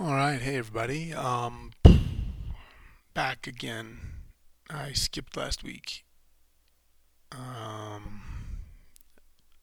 [0.00, 1.12] All right, hey everybody.
[1.12, 1.72] Um,
[3.14, 3.98] back again.
[4.70, 6.04] I skipped last week.
[7.32, 8.22] Um,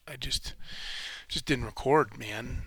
[0.06, 0.52] I just
[1.26, 2.66] just didn't record, man.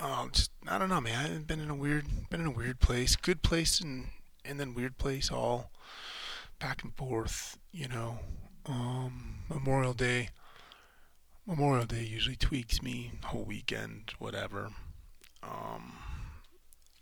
[0.00, 1.26] Um, just I don't know, man.
[1.26, 4.06] I've been in a weird, been in a weird place, good place, and
[4.42, 5.72] and then weird place, all
[6.58, 7.58] back and forth.
[7.70, 8.20] You know,
[8.64, 10.30] um, Memorial Day.
[11.46, 13.12] Memorial Day usually tweaks me.
[13.24, 14.70] Whole weekend, whatever.
[15.42, 15.98] Um,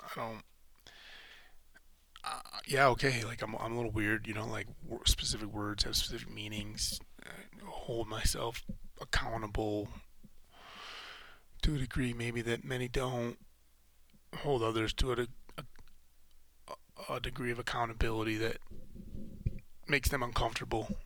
[0.02, 0.42] I don't.
[2.24, 3.24] Uh, yeah, okay.
[3.24, 4.26] Like I'm, I'm a little weird.
[4.26, 4.66] You know, like
[5.04, 7.00] specific words have specific meanings.
[7.24, 7.30] I
[7.66, 8.64] hold myself
[9.00, 9.88] accountable
[11.62, 13.38] to a degree, maybe that many don't.
[14.38, 15.26] Hold others to a,
[15.58, 18.58] a, a degree of accountability that
[19.86, 20.96] makes them uncomfortable.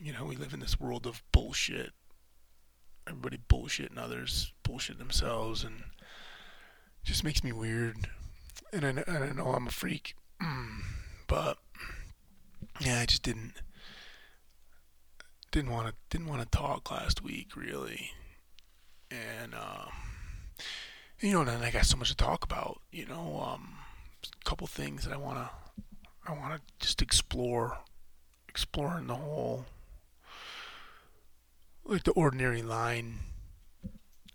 [0.00, 1.90] You know, we live in this world of bullshit.
[3.06, 5.82] Everybody bullshitting others, bullshit themselves, and
[7.04, 7.96] just makes me weird.
[8.72, 10.14] And I, and I know I'm a freak,
[11.26, 11.58] but
[12.80, 13.52] yeah, I just didn't
[15.50, 18.10] didn't want to didn't want to talk last week really,
[19.10, 19.86] and uh,
[21.20, 22.80] you know, then I got so much to talk about.
[22.90, 23.76] You know, um,
[24.24, 25.50] a couple things that I wanna
[26.26, 27.78] I wanna just explore,
[28.48, 29.66] exploring the whole
[31.84, 33.18] like the ordinary line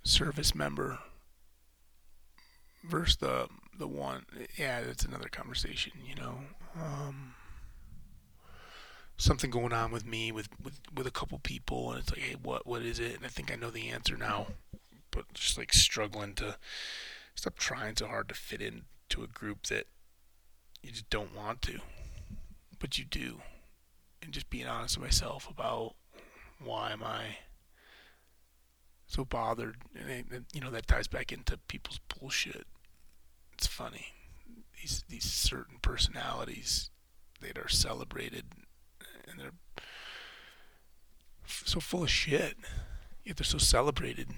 [0.03, 0.99] service member
[2.87, 4.25] versus the the one
[4.57, 6.39] yeah that's another conversation you know?
[6.75, 7.33] Um,
[9.17, 12.35] something going on with me with, with with a couple people and it's like hey
[12.41, 13.17] what what is it?
[13.17, 14.47] And i think i know the answer now
[15.11, 16.57] but just like struggling to
[17.35, 19.87] stop trying so hard to fit into a group that
[20.81, 21.79] you just don't want to
[22.79, 23.41] but you do.
[24.21, 25.95] And just being honest with myself about
[26.63, 27.37] why am i
[29.05, 32.65] so bothered and, you know that ties back into people's bullshit
[33.57, 34.13] it's funny.
[34.79, 36.91] These these certain personalities
[37.41, 38.45] that are celebrated
[39.27, 39.83] and they're
[41.45, 42.55] so full of shit.
[43.23, 44.29] Yet they're so celebrated,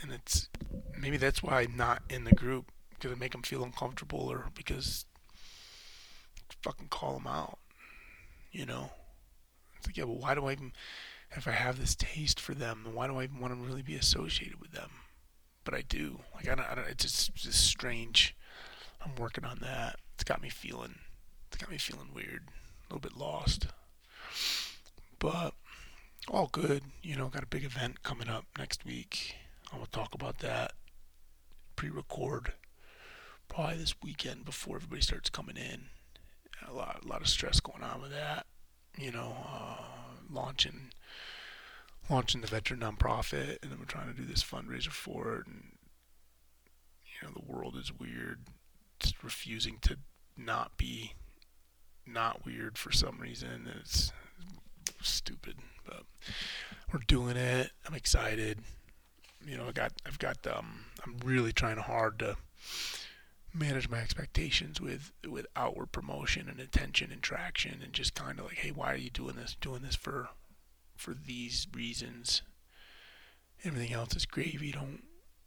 [0.00, 0.48] and it's
[0.96, 4.46] maybe that's why I'm not in the group because it make them feel uncomfortable or
[4.54, 5.06] because
[6.62, 7.58] fucking call them out.
[8.52, 8.90] You know,
[9.76, 10.72] it's like yeah, well, why do I even
[11.32, 13.82] if I have this taste for them, then why do I even want to really
[13.82, 14.90] be associated with them?
[15.64, 16.20] But I do.
[16.34, 16.70] Like I don't.
[16.70, 18.36] I don't it's just, just strange
[19.08, 19.96] I'm working on that.
[20.14, 20.96] It's got me feeling
[21.48, 23.66] it's got me feeling weird, a little bit lost.
[25.18, 25.54] But
[26.28, 29.36] all good, you know, got a big event coming up next week.
[29.72, 30.72] I will talk about that.
[31.76, 32.52] Pre-record
[33.48, 35.86] probably this weekend before everybody starts coming in.
[36.68, 38.46] A lot, a lot of stress going on with that.
[38.96, 39.84] You know, uh,
[40.30, 40.90] launching,
[42.10, 45.46] launching the veteran nonprofit, and then we're trying to do this fundraiser for it.
[45.46, 45.72] And
[47.06, 48.40] you know, the world is weird
[49.22, 49.98] refusing to
[50.36, 51.14] not be
[52.06, 53.70] not weird for some reason.
[53.80, 54.12] It's
[55.02, 56.04] stupid, but
[56.92, 57.70] we're doing it.
[57.86, 58.60] I'm excited.
[59.44, 62.36] You know, I got I've got um I'm really trying hard to
[63.54, 68.46] manage my expectations with with outward promotion and attention and traction and just kind of
[68.46, 69.56] like, hey, why are you doing this?
[69.60, 70.28] Doing this for
[70.96, 72.42] for these reasons.
[73.64, 74.72] Everything else is gravy.
[74.72, 75.02] Don't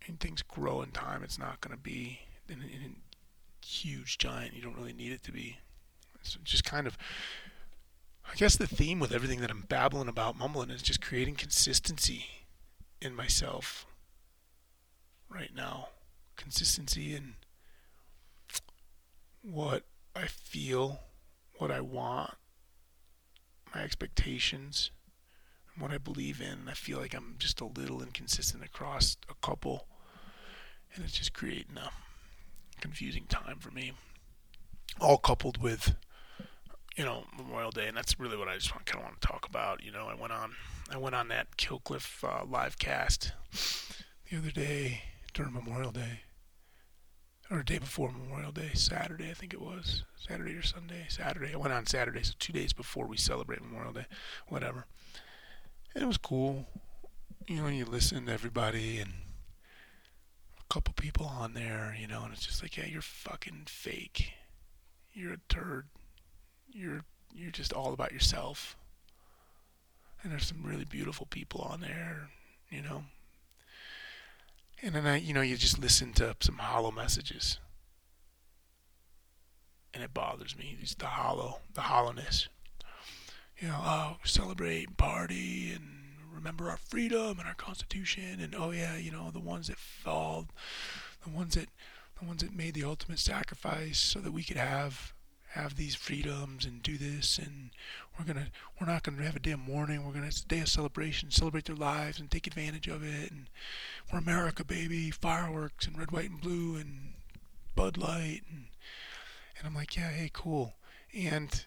[0.07, 1.23] and things grow in time.
[1.23, 2.95] It's not going to be and, and
[3.63, 4.53] huge giant.
[4.53, 5.57] You don't really need it to be.
[6.19, 6.97] It's just kind of,
[8.29, 12.25] I guess the theme with everything that I'm babbling about, mumbling, is just creating consistency
[13.01, 13.85] in myself
[15.29, 15.89] right now.
[16.37, 17.35] Consistency in
[19.41, 19.83] what
[20.15, 20.99] I feel,
[21.57, 22.35] what I want,
[23.73, 24.91] my expectations,
[25.73, 26.67] and what I believe in.
[26.69, 29.87] I feel like I'm just a little inconsistent across a couple,
[30.93, 31.89] and it's just creating a
[32.81, 33.93] confusing time for me.
[34.99, 35.95] All coupled with,
[36.97, 39.47] you know, Memorial Day, and that's really what I just kind of want to talk
[39.47, 39.83] about.
[39.83, 40.53] You know, I went on,
[40.91, 43.31] I went on that Kill Cliff uh, live cast
[44.29, 45.03] the other day
[45.33, 46.21] during Memorial Day,
[47.49, 51.53] or day before Memorial Day, Saturday I think it was, Saturday or Sunday, Saturday.
[51.53, 54.07] I went on Saturday, so two days before we celebrate Memorial Day,
[54.47, 54.85] whatever.
[55.93, 56.65] And it was cool.
[57.47, 59.13] You know, you listen to everybody and
[60.71, 64.31] couple people on there, you know, and it's just like, yeah, you're fucking fake.
[65.11, 65.87] You're a turd.
[66.71, 67.01] You're
[67.35, 68.77] you're just all about yourself.
[70.23, 72.29] And there's some really beautiful people on there,
[72.69, 73.03] you know.
[74.81, 77.59] And then I, you know, you just listen to some hollow messages.
[79.93, 80.77] And it bothers me.
[80.79, 82.47] Just the hollow, the hollowness.
[83.59, 86.00] You know, oh, celebrate, party, and
[86.33, 90.47] remember our freedom and our Constitution, and oh yeah, you know the ones that fell,
[91.23, 91.69] the ones that
[92.19, 95.13] the ones that made the ultimate sacrifice so that we could have
[95.53, 97.37] have these freedoms and do this.
[97.37, 97.71] And
[98.17, 98.47] we're gonna
[98.79, 100.05] we're not gonna have a damn mourning.
[100.05, 103.31] We're gonna it's a day of celebration celebrate their lives and take advantage of it.
[103.31, 103.47] And
[104.11, 107.13] we're america baby fireworks and red white and blue and
[107.75, 108.41] bud light.
[108.49, 108.67] And
[109.57, 110.73] and i'm like yeah hey cool.
[111.13, 111.65] And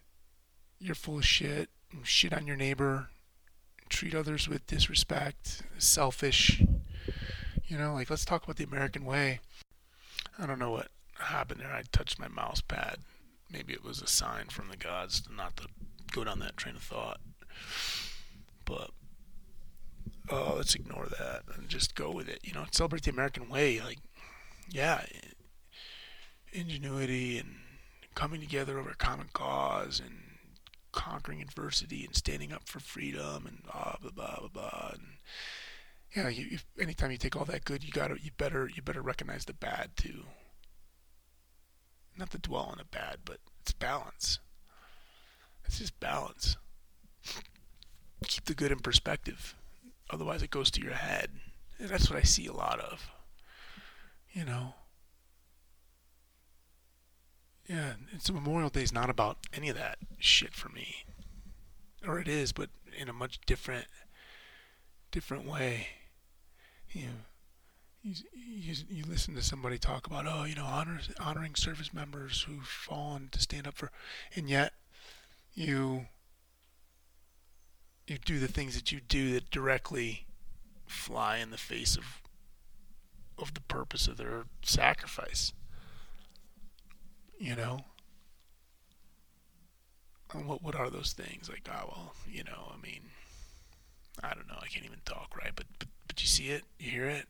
[0.79, 1.69] you're full of shit
[2.03, 3.09] shit on your neighbor
[3.95, 6.63] treat others with disrespect selfish
[7.67, 9.41] you know like let's talk about the american way
[10.39, 10.89] i don't know what
[11.19, 12.99] happened there i touched my mouse pad
[13.53, 15.67] maybe it was a sign from the gods not to
[16.15, 17.21] go down that train of thought.
[18.65, 18.91] But
[20.31, 22.41] uh, let's ignore that and just go with it.
[22.43, 23.81] You know, celebrate the American way.
[23.81, 23.99] Like,
[24.71, 25.05] yeah,
[26.53, 27.57] ingenuity and
[28.15, 30.21] coming together over a common cause and
[30.95, 34.91] conquering adversity and standing up for freedom and blah blah blah blah blah.
[34.93, 35.03] And
[36.17, 39.03] yeah, you, you, anytime you take all that good, you gotta you better you better
[39.03, 40.25] recognize the bad too
[42.17, 44.39] not to dwell on the bad, but it's balance.
[45.65, 46.57] It's just balance.
[48.27, 49.55] Keep the good in perspective.
[50.11, 51.31] Otherwise, it goes to your head.
[51.79, 53.11] And that's what I see a lot of.
[54.33, 54.75] You know?
[57.67, 61.05] Yeah, it's Memorial Day is not about any of that shit for me.
[62.07, 62.69] Or it is, but
[62.99, 63.87] in a much different,
[65.11, 65.89] different way.
[66.93, 67.09] You know,
[68.03, 72.43] you, you, you listen to somebody talk about, oh, you know, honor, honoring service members
[72.43, 73.91] who've fallen to stand up for,
[74.37, 74.75] and yet
[75.55, 76.07] you
[78.07, 80.27] you do the things that you do that directly
[80.87, 82.21] fly in the face of
[83.39, 85.53] of the purpose of their sacrifice.
[87.39, 87.81] You know?
[90.33, 91.49] What what are those things?
[91.49, 93.03] Like, oh well, you know, I mean
[94.23, 96.91] I don't know, I can't even talk right, but but, but you see it, you
[96.91, 97.27] hear it,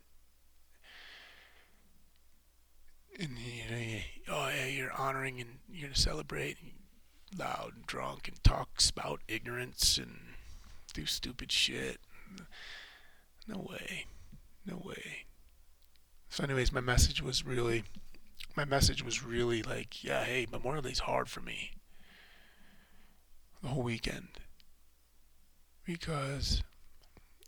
[3.19, 6.73] and you know, you, oh yeah, you're honoring and you're gonna celebrate, and
[7.39, 10.19] loud and drunk and talk about ignorance and
[10.93, 11.99] do stupid shit.
[13.47, 14.07] No way,
[14.65, 15.27] no way.
[16.29, 17.85] So, anyways, my message was really,
[18.57, 21.73] my message was really like, yeah, hey, Memorial Day's hard for me.
[23.63, 24.29] The whole weekend,
[25.85, 26.63] because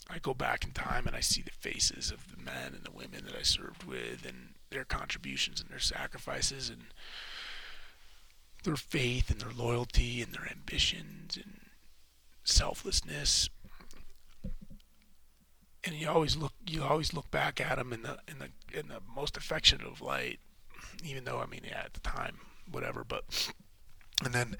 [0.09, 2.91] I go back in time and I see the faces of the men and the
[2.91, 6.87] women that I served with and their contributions and their sacrifices and
[8.65, 11.61] their faith and their loyalty and their ambitions and
[12.45, 13.49] selflessness.
[15.85, 18.89] And you always look you always look back at them in the in the in
[18.89, 20.41] the most affectionate of light,
[21.05, 22.39] even though I mean yeah at the time
[22.71, 23.53] whatever, but
[24.25, 24.57] and then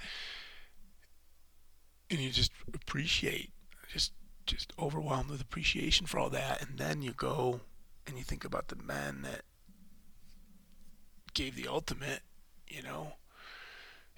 [2.11, 3.53] and you just appreciate
[3.93, 4.13] just
[4.47, 7.61] just overwhelmed with appreciation for all that and then you go
[8.07, 9.43] and you think about the men that
[11.35, 12.21] gave the ultimate,
[12.67, 13.13] you know.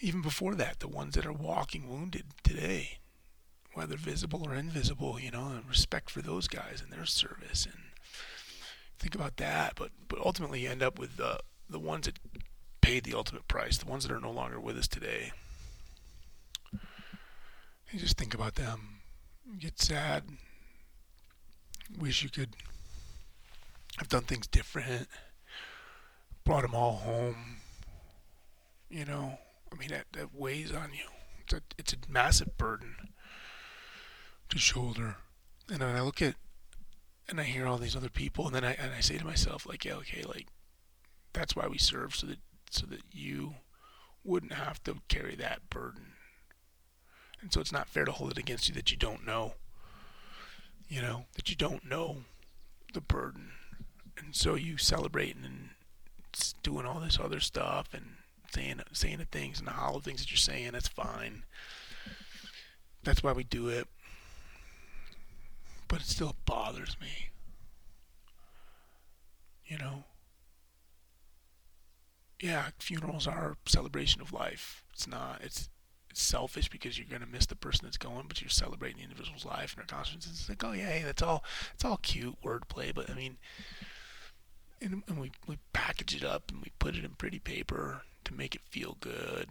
[0.01, 2.99] Even before that, the ones that are walking wounded today,
[3.75, 7.83] whether visible or invisible, you know, and respect for those guys and their service and
[8.99, 9.73] think about that.
[9.75, 12.19] But but ultimately you end up with the the ones that
[12.81, 15.33] paid the ultimate price, the ones that are no longer with us today.
[17.91, 19.01] You just think about them.
[19.59, 20.25] Get sad.
[21.99, 22.51] Wish you could
[23.99, 25.09] have done things different
[26.49, 27.59] brought them all home.
[28.89, 29.39] You know,
[29.71, 31.11] I mean, that, that weighs on you.
[31.43, 32.95] It's a, it's a massive burden
[34.49, 35.17] to shoulder.
[35.71, 36.37] And I look at,
[37.29, 39.67] and I hear all these other people, and then I, and I say to myself,
[39.67, 40.47] like, yeah, okay, like,
[41.33, 42.39] that's why we serve, so that,
[42.71, 43.55] so that you
[44.25, 46.13] wouldn't have to carry that burden.
[47.41, 49.55] And so it's not fair to hold it against you that you don't know,
[50.89, 52.19] you know, that you don't know
[52.95, 53.53] the burden.
[54.19, 55.71] And so you celebrating and
[56.63, 58.17] doing all this other stuff and
[58.53, 60.73] saying saying the things and the hollow things that you're saying.
[60.73, 61.45] That's fine.
[63.05, 63.87] That's why we do it.
[65.87, 67.31] But it still bothers me.
[69.67, 70.05] You know.
[72.41, 74.85] Yeah, funerals are a celebration of life.
[74.93, 75.41] It's not.
[75.43, 75.69] It's
[76.11, 79.45] it's selfish because you're gonna miss the person that's going, but you're celebrating the individual's
[79.45, 80.27] life and their conscience.
[80.27, 81.45] It's like, oh yeah, hey, that's all.
[81.75, 83.39] It's all cute wordplay, but I mean,
[84.81, 88.35] and, and we, we package it up and we put it in pretty paper to
[88.35, 89.49] make it feel good.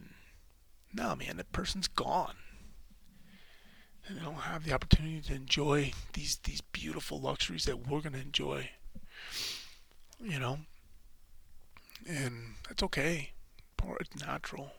[0.94, 2.36] No, man, that person's gone.
[4.08, 8.20] And they don't have the opportunity to enjoy these these beautiful luxuries that we're gonna
[8.20, 8.70] enjoy.
[10.20, 10.60] You know?
[12.06, 13.32] And that's okay.
[13.77, 14.72] Part It's natural.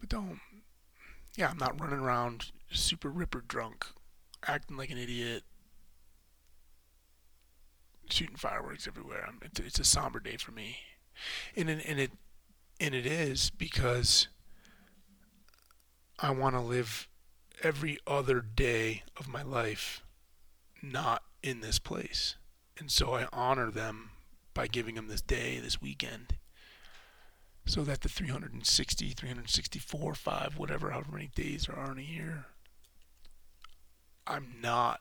[0.00, 0.40] But don't
[1.36, 3.86] yeah, I'm not running around super ripper drunk,
[4.46, 5.44] acting like an idiot,
[8.10, 9.28] shooting fireworks everywhere.
[9.42, 10.78] It's, it's a somber day for me,
[11.56, 12.12] and and, and it
[12.80, 14.28] and it is because
[16.18, 17.08] I want to live
[17.62, 20.02] every other day of my life
[20.82, 22.36] not in this place.
[22.78, 24.10] And so I honor them
[24.54, 26.34] by giving them this day, this weekend,
[27.66, 32.46] so that the 360, 364, 5, whatever, however many days there are in a year,
[34.26, 35.00] I'm not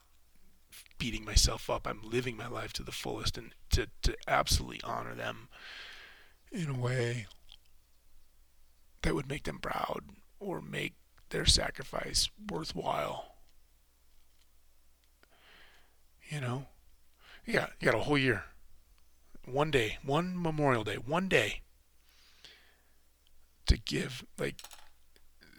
[0.98, 1.88] beating myself up.
[1.88, 5.50] I'm living my life to the fullest and to, to absolutely honor them
[6.52, 7.28] in a way
[9.02, 10.04] that would make them proud
[10.40, 10.94] or make
[11.30, 13.36] their sacrifice worthwhile.
[16.30, 16.66] You know?
[17.46, 18.44] Yeah, you got a whole year.
[19.46, 21.62] One day, one Memorial Day, one day
[23.66, 24.62] to give, like,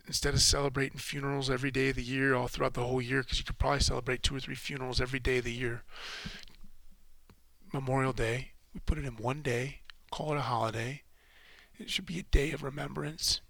[0.07, 3.39] instead of celebrating funerals every day of the year, all throughout the whole year, because
[3.39, 5.83] you could probably celebrate two or three funerals every day of the year.
[7.73, 11.03] Memorial Day, we put it in one day, call it a holiday.
[11.79, 13.41] It should be a day of remembrance.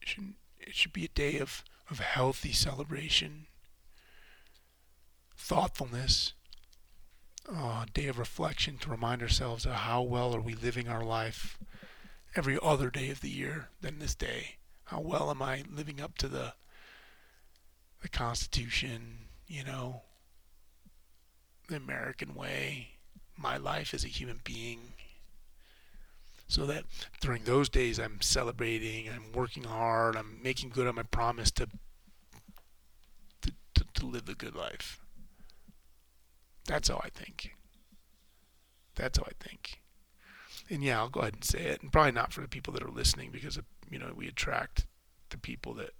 [0.00, 3.46] It should, it should be a day of, of healthy celebration,
[5.36, 6.32] thoughtfulness,
[7.48, 11.58] a day of reflection to remind ourselves of how well are we living our life
[12.34, 14.56] every other day of the year than this day.
[14.84, 16.54] How well am I living up to the
[18.02, 19.16] the Constitution,
[19.48, 20.02] you know,
[21.68, 22.88] the American way,
[23.34, 24.92] my life as a human being.
[26.46, 26.84] So that
[27.22, 31.66] during those days I'm celebrating, I'm working hard, I'm making good on my promise to
[33.40, 35.00] to, to, to live the good life.
[36.66, 37.54] That's how I think.
[38.94, 39.80] That's how I think.
[40.70, 42.82] And yeah, I'll go ahead and say it, and probably not for the people that
[42.82, 43.58] are listening because
[43.90, 44.86] you know we attract
[45.30, 45.90] the people that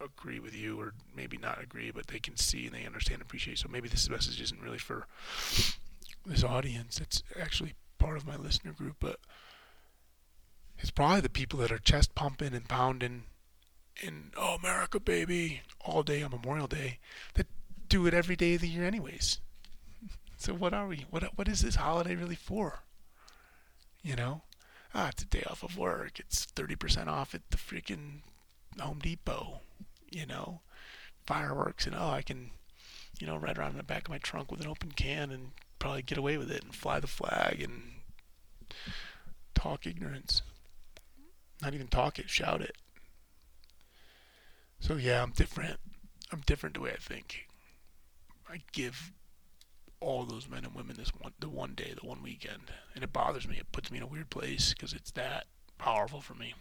[0.00, 3.22] agree with you or maybe not agree, but they can see and they understand and
[3.22, 3.58] appreciate.
[3.58, 5.06] So maybe this message isn't really for
[6.26, 7.00] this audience.
[7.00, 9.18] It's actually part of my listener group, but
[10.78, 13.24] it's probably the people that are chest pumping and pounding
[14.02, 16.98] in oh America baby all day on Memorial Day
[17.34, 17.46] that
[17.88, 19.38] do it every day of the year anyways.
[20.42, 21.06] So what are we?
[21.08, 22.80] What what is this holiday really for?
[24.02, 24.42] You know?
[24.92, 26.18] Ah, it's a day off of work.
[26.18, 28.22] It's 30% off at the freaking
[28.80, 29.60] Home Depot,
[30.10, 30.62] you know?
[31.24, 32.50] Fireworks and oh, I can
[33.20, 35.52] you know, ride around in the back of my trunk with an open can and
[35.78, 37.92] probably get away with it and fly the flag and
[39.54, 40.42] talk ignorance.
[41.62, 42.74] Not even talk it, shout it.
[44.80, 45.78] So yeah, I'm different.
[46.32, 47.46] I'm different the way I think.
[48.50, 49.12] I give
[50.02, 53.12] all those men and women this one the one day, the one weekend, and it
[53.12, 53.56] bothers me.
[53.58, 55.46] It puts me in a weird place because it's that
[55.78, 56.54] powerful for me.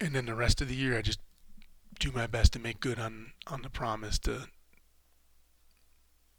[0.00, 1.20] And then the rest of the year, I just
[1.98, 4.48] do my best to make good on on the promise to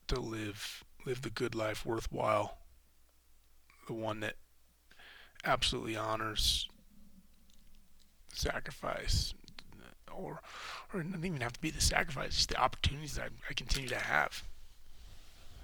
[0.08, 2.58] to live live the good life worthwhile,
[3.88, 4.36] the one that
[5.46, 6.68] absolutely honors
[8.34, 9.34] sacrifice,
[10.16, 10.42] or
[10.94, 13.54] or it doesn't even have to be the sacrifice, just the opportunities that I, I
[13.54, 14.44] continue to have.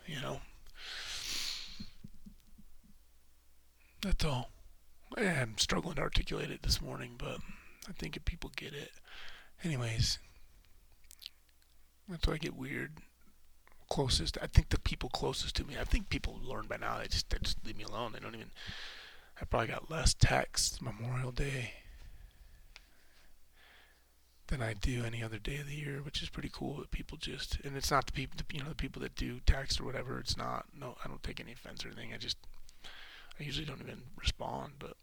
[0.06, 0.42] You know,
[4.02, 4.50] that's all.
[5.18, 7.40] I'm struggling to articulate it this morning, but
[7.88, 8.92] I think if people get it,
[9.64, 10.20] anyways,
[12.08, 12.98] that's why I get weird.
[13.90, 15.76] Closest, I think the people closest to me.
[15.80, 17.00] I think people learn by now.
[17.00, 18.12] They just they just leave me alone.
[18.14, 18.52] They don't even.
[19.42, 21.72] I probably got less texts Memorial Day
[24.50, 26.78] than I do any other day of the year, which is pretty cool.
[26.78, 29.80] That people just and it's not the people, you know, the people that do text
[29.80, 30.20] or whatever.
[30.20, 30.66] It's not.
[30.78, 32.14] No, I don't take any offense or anything.
[32.14, 32.38] I just
[33.40, 34.98] I usually don't even respond, but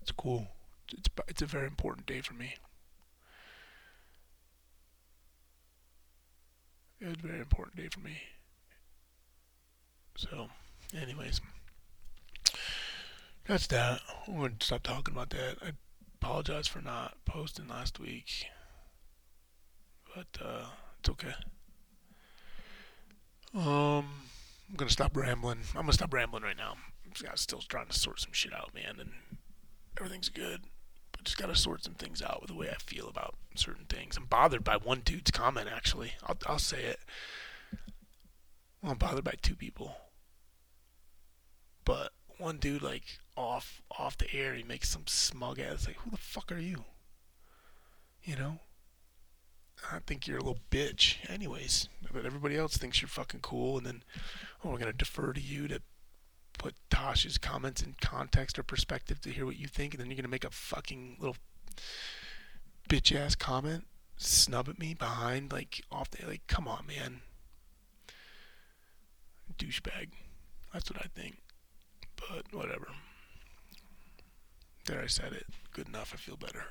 [0.00, 0.48] it's cool.
[0.92, 2.54] It's it's a very important day for me.
[7.00, 8.18] It's a very important day for me.
[10.16, 10.48] So,
[10.96, 11.40] anyways,
[13.46, 14.00] that's that.
[14.28, 15.56] I'm to stop talking about that.
[15.60, 15.72] I
[16.24, 18.46] apologize for not posting last week,
[20.16, 20.64] but uh,
[20.98, 21.34] it's okay.
[23.54, 24.06] Um,
[24.70, 25.58] I'm gonna stop rambling.
[25.74, 26.76] I'm gonna stop rambling right now.
[27.04, 29.10] I'm still trying to sort some shit out, man, and
[29.98, 30.62] everything's good.
[31.12, 34.16] But just gotta sort some things out with the way I feel about certain things.
[34.16, 35.68] I'm bothered by one dude's comment.
[35.70, 37.00] Actually, I'll I'll say it.
[38.82, 39.94] Well, I'm bothered by two people,
[41.84, 46.10] but one dude like off off the air, he makes some smug ass like, "Who
[46.10, 46.84] the fuck are you?"
[48.22, 48.60] You know.
[49.92, 51.88] I think you're a little bitch, anyways.
[52.12, 54.02] But everybody else thinks you're fucking cool, and then
[54.62, 55.82] oh, we're gonna defer to you to
[56.58, 60.16] put Tosh's comments in context or perspective to hear what you think, and then you're
[60.16, 61.36] gonna make a fucking little
[62.88, 63.86] bitch ass comment,
[64.16, 66.46] snub at me behind, like off the like.
[66.46, 67.20] Come on, man.
[69.58, 70.08] douchebag.
[70.72, 71.43] That's what I think.
[72.28, 72.88] But whatever.
[74.86, 75.46] There, I said it.
[75.72, 76.12] Good enough.
[76.14, 76.64] I feel better.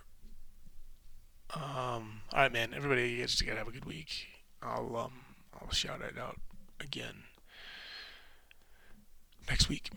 [1.53, 2.21] Um.
[2.31, 2.73] All right, man.
[2.75, 4.27] Everybody, just gotta have a good week.
[4.61, 5.13] I'll um.
[5.59, 6.39] I'll shout it out
[6.79, 7.23] again
[9.47, 9.89] next week.